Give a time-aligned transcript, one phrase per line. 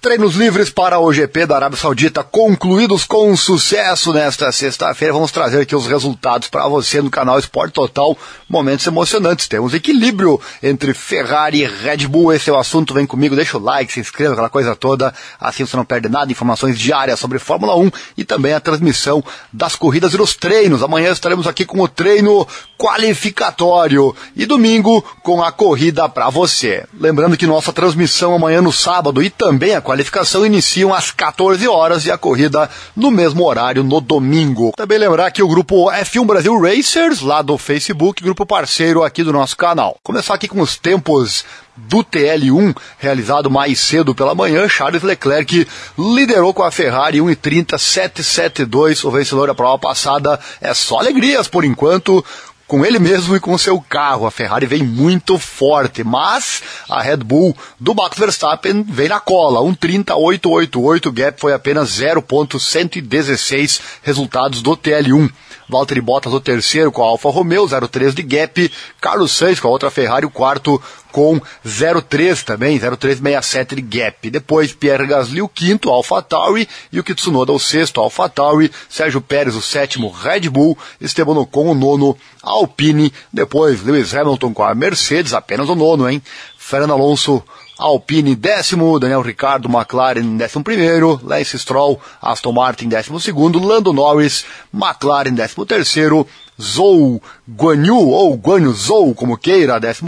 [0.00, 5.12] Treinos livres para o GP da Arábia Saudita concluídos com sucesso nesta sexta-feira.
[5.12, 8.16] Vamos trazer aqui os resultados para você no canal Esporte Total.
[8.48, 9.46] Momentos emocionantes.
[9.46, 12.32] Temos equilíbrio entre Ferrari e Red Bull.
[12.32, 12.94] Esse é o assunto.
[12.94, 15.12] Vem comigo, deixa o like, se inscreva, aquela coisa toda.
[15.38, 16.32] Assim você não perde nada.
[16.32, 19.22] Informações diárias sobre Fórmula 1 e também a transmissão
[19.52, 20.82] das corridas e dos treinos.
[20.82, 22.48] Amanhã estaremos aqui com o treino
[22.78, 26.86] qualificatório e domingo com a corrida para você.
[26.98, 32.06] Lembrando que nossa transmissão amanhã no sábado e também a qualificação iniciam às 14 horas
[32.06, 34.72] e a corrida no mesmo horário no domingo.
[34.76, 39.32] Também lembrar que o grupo F1 Brasil Racers, lá do Facebook, grupo parceiro aqui do
[39.32, 39.96] nosso canal.
[40.04, 41.44] Começar aqui com os tempos
[41.76, 45.66] do TL1, realizado mais cedo pela manhã, Charles Leclerc
[45.98, 50.38] liderou com a Ferrari 1,30, 772, o vencedor da prova passada.
[50.60, 52.24] É só alegrias por enquanto
[52.70, 54.24] com ele mesmo e com seu carro.
[54.24, 59.58] A Ferrari vem muito forte, mas a Red Bull do Max Verstappen vem na cola.
[59.60, 65.32] 1.38.88, o gap foi apenas 0.116 resultados do TL1.
[65.70, 68.72] Valtteri Bottas o terceiro com a Alfa Romeo, 0.3 de gap.
[69.00, 74.30] Carlos Sainz com a outra Ferrari, o quarto com 0,3 também, 0,367 de gap.
[74.30, 79.20] Depois Pierre Gasly o quinto, Alpha Tauri, e o Kitsunoda o sexto, Alpha Tauri, Sérgio
[79.20, 84.74] Pérez o sétimo, Red Bull, Esteban Ocon o nono, Alpine, depois Lewis Hamilton com a
[84.74, 86.22] Mercedes, apenas o nono, hein?
[86.56, 87.42] Fernando Alonso
[87.80, 94.44] Alpine décimo, Daniel Ricardo, McLaren décimo primeiro, Lance Stroll, Aston Martin décimo segundo, Lando Norris,
[94.72, 96.26] McLaren décimo terceiro,
[96.60, 100.02] Zou Guanyu, ou Guanyu Zou, como queira, 14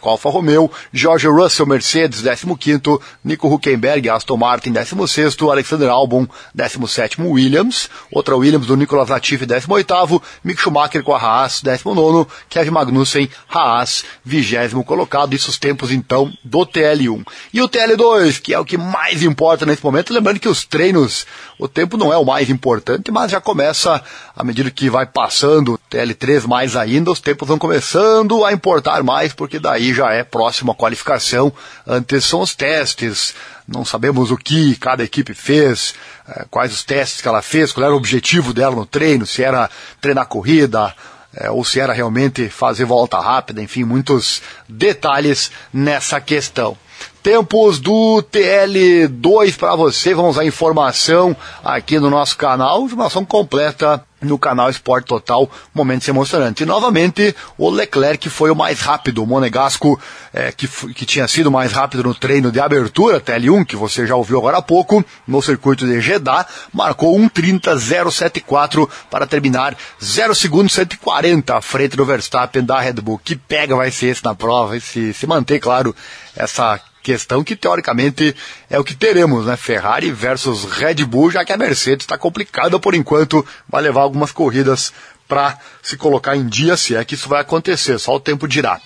[0.00, 2.80] com Alfa Romeo, George Russell Mercedes, 15
[3.22, 10.22] Nico Huckenberg, Aston Martin, 16 Alexander Albon, 17 Williams, outra Williams do Nicolas Latifi, 18
[10.42, 16.32] Mick Schumacher com a Haas, 19 Kevin Magnussen, Haas, 20 colocado, isso os tempos então
[16.44, 17.24] do TL1.
[17.52, 21.26] E o TL2, que é o que mais importa nesse momento, lembrando que os treinos,
[21.58, 24.02] o tempo não é o mais importante, mas já começa,
[24.34, 29.32] à medida que vai passando, TL3 mais ainda, os tempos vão começando a importar mais,
[29.32, 31.52] porque daí já é próximo a qualificação.
[31.84, 33.34] Antes são os testes,
[33.66, 35.94] não sabemos o que cada equipe fez,
[36.28, 39.42] eh, quais os testes que ela fez, qual era o objetivo dela no treino, se
[39.42, 39.68] era
[40.00, 40.94] treinar corrida,
[41.34, 46.76] é, ou se era realmente fazer volta rápida, enfim, muitos detalhes nessa questão.
[47.22, 54.38] Tempos do TL2 para você, vamos à informação aqui no nosso canal, informação completa no
[54.38, 56.62] canal Esporte Total, momentos emocionantes.
[56.62, 60.00] E novamente, o Leclerc foi o mais rápido, o Monegasco,
[60.32, 64.16] é, que, que tinha sido mais rápido no treino de abertura, TL1, que você já
[64.16, 71.56] ouviu agora há pouco, no circuito de Jeddah, marcou 1.30.074 para terminar 0 segundos 140
[71.56, 73.20] à frente do Verstappen da Red Bull.
[73.22, 75.94] Que pega vai ser esse na prova, e se, se manter, claro,
[76.36, 78.36] essa questão que teoricamente
[78.68, 79.56] é o que teremos, né?
[79.56, 84.30] Ferrari versus Red Bull, já que a Mercedes está complicada por enquanto, vai levar algumas
[84.30, 84.92] corridas
[85.26, 88.78] para se colocar em dia, se é que isso vai acontecer, só o tempo dirá.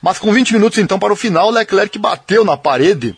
[0.00, 3.14] Mas com 20 minutos então para o final, Leclerc bateu na parede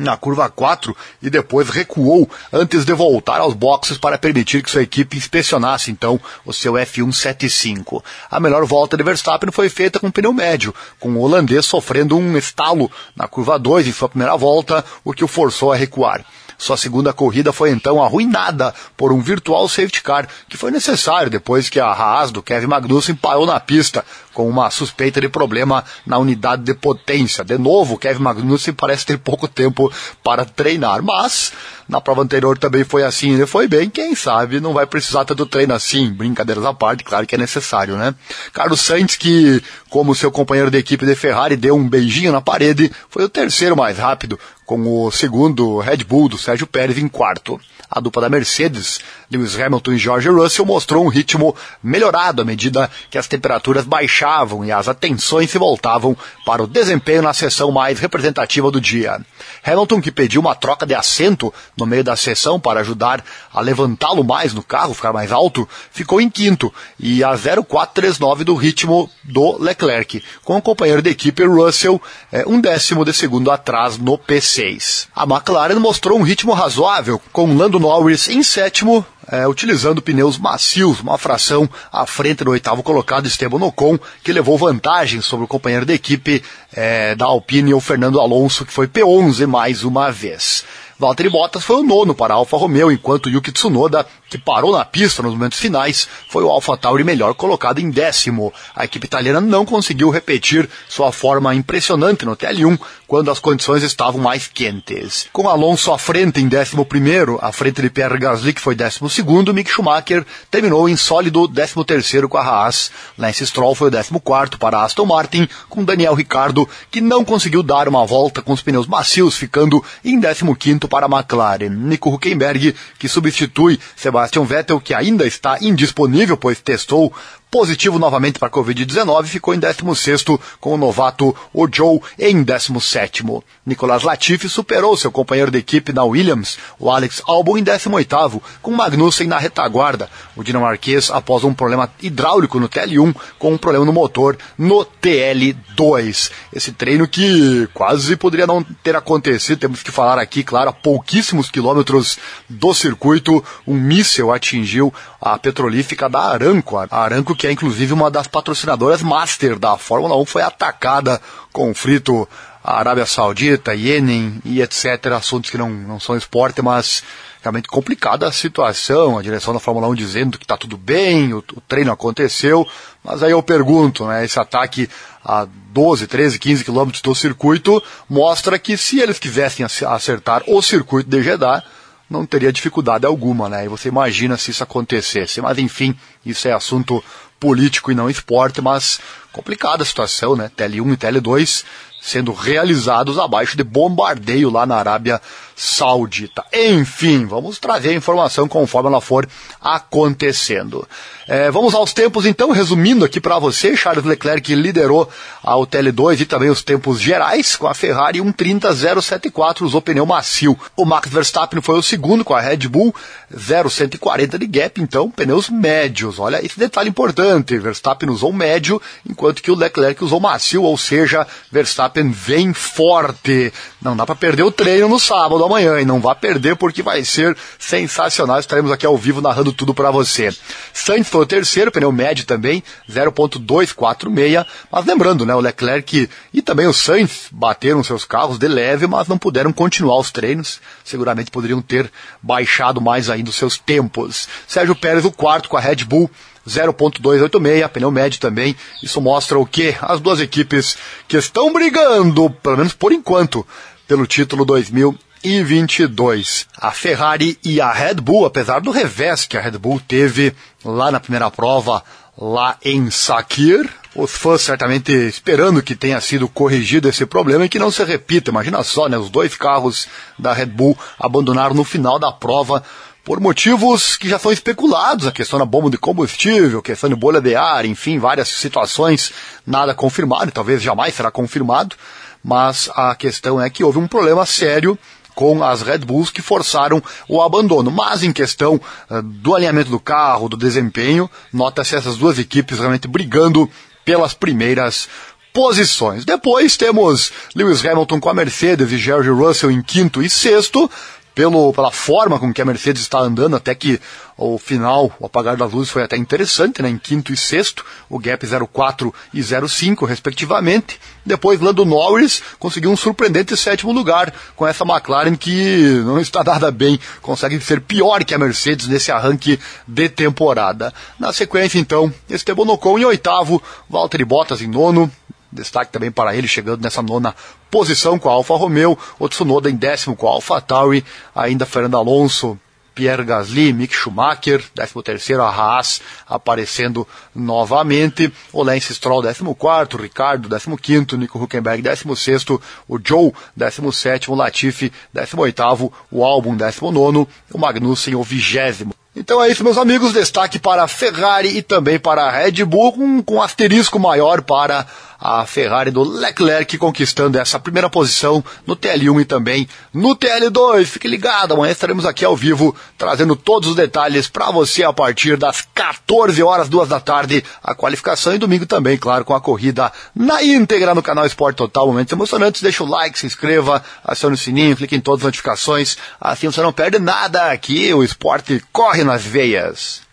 [0.00, 4.82] na curva 4 e depois recuou antes de voltar aos boxes para permitir que sua
[4.82, 8.02] equipe inspecionasse então o seu F175.
[8.30, 12.36] A melhor volta de Verstappen foi feita com pneu médio, com o holandês sofrendo um
[12.36, 16.24] estalo na curva 2 em sua primeira volta, o que o forçou a recuar.
[16.60, 21.70] Sua segunda corrida foi então arruinada por um virtual safety car, que foi necessário depois
[21.70, 24.04] que a Haas do Kevin Magnussen parou na pista
[24.40, 27.44] com uma suspeita de problema na unidade de potência.
[27.44, 29.92] De novo, Kevin Magnussen parece ter pouco tempo
[30.24, 31.52] para treinar, mas
[31.86, 35.44] na prova anterior também foi assim, ele foi bem, quem sabe não vai precisar tanto
[35.44, 38.14] treino assim, brincadeiras à parte, claro que é necessário, né?
[38.50, 42.90] Carlos Sainz, que como seu companheiro de equipe de Ferrari deu um beijinho na parede,
[43.10, 47.60] foi o terceiro mais rápido, com o segundo Red Bull do Sérgio Pérez em quarto.
[47.90, 52.88] A dupla da Mercedes, Lewis Hamilton e George Russell, mostrou um ritmo melhorado à medida
[53.10, 57.98] que as temperaturas baixavam e as atenções se voltavam para o desempenho na sessão mais
[57.98, 59.20] representativa do dia.
[59.64, 64.22] Hamilton, que pediu uma troca de assento no meio da sessão para ajudar a levantá-lo
[64.22, 69.60] mais no carro, ficar mais alto, ficou em quinto e a 0,439 do ritmo do
[69.60, 72.00] Leclerc, com o companheiro de equipe Russell
[72.30, 75.08] é, um décimo de segundo atrás no P6.
[75.14, 81.00] A McLaren mostrou um ritmo razoável, com Lando Norris em sétimo, é, utilizando pneus macios,
[81.00, 85.86] uma fração à frente do oitavo colocado Esteban Ocon, que levou vantagem sobre o companheiro
[85.86, 86.42] de equipe
[86.72, 90.64] é, da Alpine, o Fernando Alonso, que foi P11 mais uma vez.
[90.98, 94.84] Valtteri Bottas foi o nono para a Alfa Romeo, enquanto Yuki Tsunoda que parou na
[94.84, 98.52] pista nos momentos finais, foi o AlphaTauri melhor colocado em décimo.
[98.74, 102.78] A equipe italiana não conseguiu repetir sua forma impressionante no TL1
[103.08, 105.26] quando as condições estavam mais quentes.
[105.32, 109.10] Com Alonso à frente em décimo primeiro, à frente de Pierre Gasly, que foi décimo
[109.10, 112.92] segundo, Mick Schumacher terminou em sólido décimo terceiro com a Haas.
[113.18, 117.64] Lance Stroll foi o décimo quarto para Aston Martin, com Daniel Ricciardo, que não conseguiu
[117.64, 121.70] dar uma volta com os pneus macios, ficando em décimo quinto para a McLaren.
[121.70, 123.80] Nico Huckenberg, que substitui
[124.20, 127.12] Sebastian Vettel, que ainda está indisponível, pois testou
[127.50, 130.24] positivo novamente para a Covid-19, ficou em 16
[130.60, 133.24] com o novato Ojo em 17
[133.66, 138.70] Nicolas Latifi superou seu companheiro de equipe na Williams, o Alex Albon, em 18 com
[138.70, 140.08] Magnussen na retaguarda.
[140.36, 146.30] O dinamarquês após um problema hidráulico no TL1, com um problema no motor no TL2.
[146.52, 151.50] Esse treino que quase poderia não ter acontecido, temos que falar aqui, claro, a pouquíssimos
[151.50, 152.18] quilômetros
[152.48, 156.78] do circuito, um míssil atingiu a petrolífica da Aranco.
[156.78, 161.18] A Aranco que é inclusive uma das patrocinadoras master da Fórmula 1, foi atacada,
[161.50, 162.28] conflito
[162.62, 165.06] a Arábia Saudita, Iêmen e etc.
[165.16, 167.02] Assuntos que não, não são esporte, mas
[167.40, 171.38] realmente complicada a situação, a direção da Fórmula 1 dizendo que está tudo bem, o,
[171.38, 172.68] o, treino aconteceu,
[173.02, 174.86] mas aí eu pergunto, né, esse ataque
[175.24, 181.08] a 12, 13, 15 quilômetros do circuito mostra que se eles quisessem acertar o circuito
[181.08, 181.64] de Jeddah,
[182.10, 183.64] não teria dificuldade alguma, né?
[183.64, 185.40] E você imagina se isso acontecesse.
[185.40, 185.96] Mas enfim,
[186.26, 187.02] isso é assunto
[187.40, 189.00] político e não esporte, mas
[189.32, 190.50] complicada a situação, né?
[190.56, 191.64] TL1 e TL2
[192.00, 195.20] sendo realizados abaixo de bombardeio lá na Arábia
[195.62, 196.42] Saudita.
[196.54, 199.28] Enfim, vamos trazer a informação conforme ela for
[199.60, 200.88] acontecendo.
[201.28, 205.08] É, vamos aos tempos então, resumindo aqui para você, Charles Leclerc liderou
[205.42, 210.58] ao TL2 e também os tempos gerais com a Ferrari 1.30.074, usou pneu macio.
[210.74, 212.94] O Max Verstappen foi o segundo com a Red Bull
[213.32, 216.18] 0.140 de gap, então pneus médios.
[216.18, 221.26] Olha esse detalhe importante, Verstappen usou médio, enquanto que o Leclerc usou macio, ou seja,
[221.52, 223.52] Verstappen vem forte.
[223.80, 227.04] Não dá para perder o treino no sábado amanhã e não vá perder porque vai
[227.04, 228.38] ser sensacional.
[228.38, 230.30] Estaremos aqui ao vivo narrando tudo para você.
[230.72, 234.46] Sainz foi o terceiro, pneu médio também, 0.246.
[234.70, 239.08] Mas lembrando, né, o Leclerc e também o Sainz bateram seus carros de leve, mas
[239.08, 240.60] não puderam continuar os treinos.
[240.84, 241.90] Seguramente poderiam ter
[242.22, 244.28] baixado mais ainda os seus tempos.
[244.46, 246.10] Sérgio Pérez, o quarto com a Red Bull,
[246.46, 248.56] 0.286, pneu médio também.
[248.82, 249.74] Isso mostra o que?
[249.80, 250.76] As duas equipes
[251.06, 253.46] que estão brigando, pelo menos por enquanto,
[253.86, 256.46] pelo título 2000 e 22.
[256.56, 260.34] A Ferrari e a Red Bull, apesar do revés que a Red Bull teve
[260.64, 261.82] lá na primeira prova,
[262.16, 267.58] lá em Sakir, os fãs certamente esperando que tenha sido corrigido esse problema e que
[267.58, 268.30] não se repita.
[268.30, 268.96] Imagina só, né?
[268.96, 269.88] Os dois carros
[270.18, 272.62] da Red Bull abandonaram no final da prova
[273.10, 277.20] por motivos que já são especulados, a questão da bomba de combustível, questão de bolha
[277.20, 279.12] de ar, enfim, várias situações,
[279.44, 281.74] nada confirmado, talvez jamais será confirmado,
[282.22, 284.78] mas a questão é que houve um problema sério
[285.12, 287.68] com as Red Bulls que forçaram o abandono.
[287.68, 292.86] Mas em questão uh, do alinhamento do carro, do desempenho, nota-se essas duas equipes realmente
[292.86, 293.50] brigando
[293.84, 294.88] pelas primeiras
[295.32, 296.04] posições.
[296.04, 300.70] Depois temos Lewis Hamilton com a Mercedes e George Russell em quinto e sexto
[301.20, 303.78] pelo, pela forma com que a Mercedes está andando, até que
[304.16, 306.70] o final, o apagar das luzes foi até interessante, né?
[306.70, 310.80] Em quinto e sexto, o gap 04 e 05, respectivamente.
[311.04, 316.50] Depois, Lando Norris conseguiu um surpreendente sétimo lugar com essa McLaren que não está nada
[316.50, 320.72] bem, consegue ser pior que a Mercedes nesse arranque de temporada.
[320.98, 324.90] Na sequência, então, Esteban Ocon em oitavo, Valtteri Bottas em nono,
[325.32, 327.14] Destaque também para ele chegando nessa nona
[327.50, 330.84] posição com a Alfa Romeo, o Tsunoda em décimo com a Alfa Tauri,
[331.14, 332.38] ainda Fernando Alonso,
[332.74, 340.28] Pierre Gasly, Mick Schumacher, 13 terceiro a Haas aparecendo novamente, o Lance Stroll 14 Ricardo
[340.28, 342.24] 15 Nico Huckenberg 16
[342.68, 348.74] o Joe 17 o Latifi 18 o Albon 19 o Magnussen o vigésimo.
[348.94, 349.92] Então é isso, meus amigos.
[349.92, 354.20] Destaque para a Ferrari e também para a Red Bull, com, com um asterisco maior
[354.20, 354.66] para
[355.00, 360.66] a Ferrari do Leclerc conquistando essa primeira posição no TL1 e também no TL2.
[360.66, 365.16] Fique ligado, amanhã estaremos aqui ao vivo trazendo todos os detalhes para você a partir
[365.16, 369.72] das 14 horas, 2 da tarde, a qualificação e domingo também, claro, com a corrida
[369.94, 371.66] na íntegra no canal Esporte Total.
[371.66, 372.42] Momentos emocionantes.
[372.42, 375.76] Deixa o like, se inscreva, acione o sininho, clique em todas as notificações.
[376.00, 377.72] Assim você não perde nada aqui.
[377.72, 379.89] O esporte corre nas veias.